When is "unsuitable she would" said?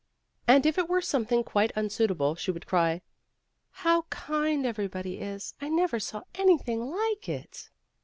1.75-2.65